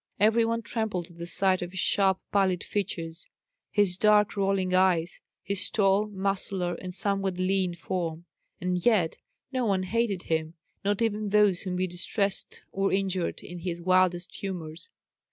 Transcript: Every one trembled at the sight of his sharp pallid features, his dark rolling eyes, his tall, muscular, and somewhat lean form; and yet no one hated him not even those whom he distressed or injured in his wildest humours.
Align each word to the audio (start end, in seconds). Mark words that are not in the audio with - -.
Every 0.19 0.43
one 0.45 0.63
trembled 0.63 1.11
at 1.11 1.17
the 1.19 1.27
sight 1.27 1.61
of 1.61 1.69
his 1.69 1.79
sharp 1.79 2.19
pallid 2.31 2.63
features, 2.63 3.27
his 3.69 3.97
dark 3.97 4.35
rolling 4.35 4.73
eyes, 4.73 5.19
his 5.43 5.69
tall, 5.69 6.07
muscular, 6.07 6.73
and 6.73 6.91
somewhat 6.91 7.37
lean 7.37 7.75
form; 7.75 8.25
and 8.59 8.83
yet 8.83 9.17
no 9.51 9.67
one 9.67 9.83
hated 9.83 10.23
him 10.23 10.55
not 10.83 11.03
even 11.03 11.29
those 11.29 11.61
whom 11.61 11.77
he 11.77 11.85
distressed 11.85 12.63
or 12.71 12.91
injured 12.91 13.41
in 13.41 13.59
his 13.59 13.79
wildest 13.79 14.33
humours. 14.33 14.89